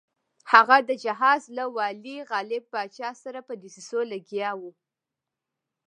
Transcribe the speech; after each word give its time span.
هغه 0.51 0.77
د 0.87 0.89
حجاز 1.03 1.41
له 1.57 1.65
والي 1.75 2.17
غالب 2.31 2.63
پاشا 2.73 3.09
سره 3.23 3.39
په 3.47 3.53
دسیسو 3.61 3.99
لګیا 4.11 4.49
وو. 4.59 4.71